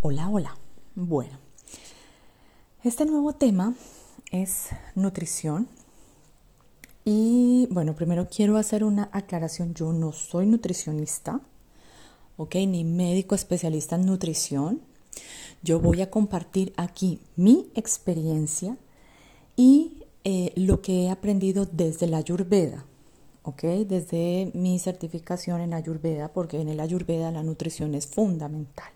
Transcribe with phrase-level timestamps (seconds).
[0.00, 0.56] Hola, hola.
[0.94, 1.40] Bueno,
[2.84, 3.74] este nuevo tema
[4.30, 5.66] es nutrición.
[7.04, 9.74] Y bueno, primero quiero hacer una aclaración.
[9.74, 11.40] Yo no soy nutricionista,
[12.36, 12.54] ¿ok?
[12.68, 14.82] Ni médico especialista en nutrición.
[15.64, 18.76] Yo voy a compartir aquí mi experiencia
[19.56, 22.84] y eh, lo que he aprendido desde la Ayurveda,
[23.42, 23.62] ¿ok?
[23.88, 28.92] Desde mi certificación en Ayurveda, porque en el Ayurveda la nutrición es fundamental.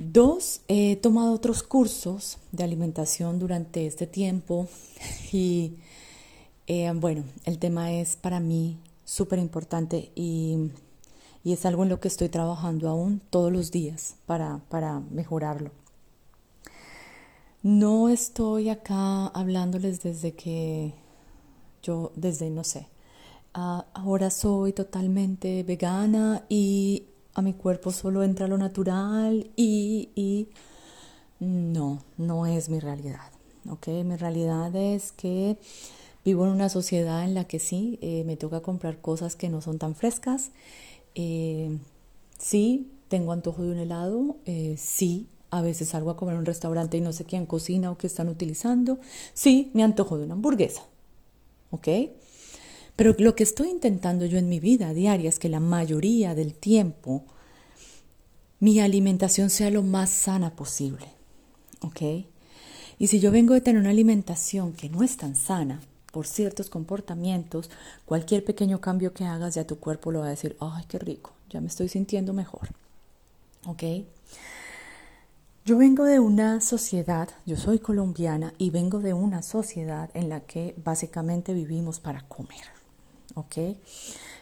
[0.00, 4.68] Dos, he tomado otros cursos de alimentación durante este tiempo
[5.32, 5.74] y
[6.68, 10.70] eh, bueno, el tema es para mí súper importante y,
[11.42, 15.72] y, es algo en lo que estoy trabajando aún todos los días para, para mejorarlo.
[17.64, 20.94] No estoy acá hablándoles desde que
[21.82, 22.86] yo, desde, no sé,
[23.56, 27.02] uh, ahora soy totalmente vegana y
[27.34, 30.48] a mi cuerpo solo entra lo natural y, y
[31.40, 33.30] no, no es mi realidad.
[33.68, 34.04] ¿okay?
[34.04, 35.56] Mi realidad es que
[36.24, 39.60] vivo en una sociedad en la que sí, eh, me toca comprar cosas que no
[39.60, 40.50] son tan frescas.
[41.14, 41.78] Eh,
[42.38, 44.36] sí, tengo antojo de un helado.
[44.44, 47.90] Eh, sí, a veces salgo a comer en un restaurante y no sé quién cocina
[47.90, 48.98] o qué están utilizando.
[49.32, 50.82] Sí, me antojo de una hamburguesa.
[51.70, 51.88] ¿Ok?
[52.98, 56.52] Pero lo que estoy intentando yo en mi vida diaria es que la mayoría del
[56.52, 57.22] tiempo
[58.58, 61.06] mi alimentación sea lo más sana posible.
[61.82, 62.26] ¿Ok?
[62.98, 65.80] Y si yo vengo de tener una alimentación que no es tan sana,
[66.10, 67.70] por ciertos comportamientos,
[68.04, 71.34] cualquier pequeño cambio que hagas ya tu cuerpo lo va a decir, ay, qué rico,
[71.50, 72.70] ya me estoy sintiendo mejor.
[73.64, 73.84] ¿Ok?
[75.64, 80.40] Yo vengo de una sociedad, yo soy colombiana y vengo de una sociedad en la
[80.40, 82.77] que básicamente vivimos para comer.
[83.34, 83.56] ¿Ok?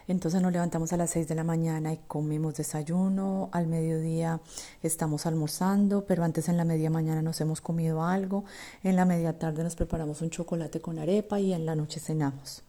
[0.09, 4.41] Entonces nos levantamos a las 6 de la mañana y comemos desayuno, al mediodía
[4.83, 8.45] estamos almorzando, pero antes en la media mañana nos hemos comido algo,
[8.85, 12.63] en la media tarde nos preparamos un chocolate con arepa y en la noche cenamos.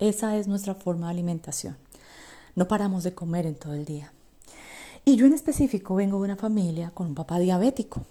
[0.00, 1.76] Esa es nuestra forma de alimentación.
[2.56, 4.12] No paramos de comer en todo el día.
[5.04, 8.02] Y yo en específico vengo de una familia con un papá diabético.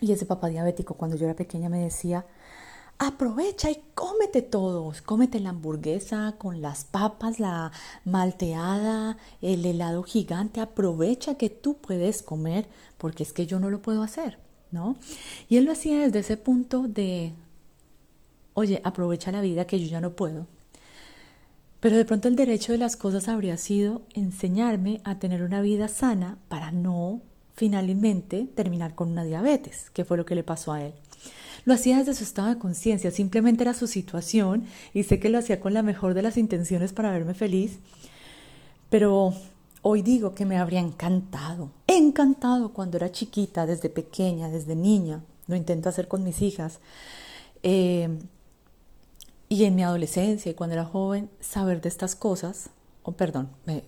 [0.00, 2.24] Y ese papá diabético cuando yo era pequeña me decía,
[2.98, 5.00] aprovecha y cómete todos.
[5.02, 7.72] Cómete la hamburguesa con las papas, la
[8.04, 10.60] malteada, el helado gigante.
[10.60, 12.66] Aprovecha que tú puedes comer
[12.98, 14.38] porque es que yo no lo puedo hacer,
[14.70, 14.96] ¿no?
[15.48, 17.32] Y él lo hacía desde ese punto de,
[18.54, 20.46] oye, aprovecha la vida que yo ya no puedo.
[21.80, 25.86] Pero de pronto el derecho de las cosas habría sido enseñarme a tener una vida
[25.86, 27.20] sana para no
[27.54, 30.94] finalmente terminar con una diabetes, que fue lo que le pasó a él.
[31.68, 34.64] Lo hacía desde su estado de conciencia, simplemente era su situación
[34.94, 37.78] y sé que lo hacía con la mejor de las intenciones para verme feliz,
[38.88, 39.34] pero
[39.82, 45.56] hoy digo que me habría encantado, encantado cuando era chiquita, desde pequeña, desde niña, lo
[45.56, 46.78] intento hacer con mis hijas,
[47.62, 48.18] eh,
[49.50, 52.70] y en mi adolescencia y cuando era joven, saber de estas cosas,
[53.02, 53.84] o perdón, me,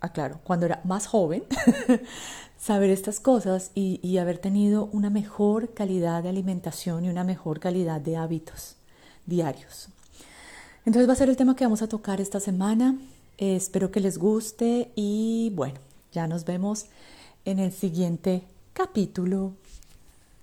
[0.00, 1.44] aclaro, cuando era más joven,
[2.58, 8.00] saber estas cosas y, haber tenido una mejor calidad de alimentación y una mejor calidad
[8.00, 8.76] de hábitos
[9.26, 9.88] diarios.
[10.84, 12.98] Entonces va a ser el tema que vamos a tocar esta semana.
[13.38, 15.78] Eh, espero que les guste y bueno,
[16.12, 16.86] ya nos vemos
[17.44, 19.54] en el siguiente capítulo.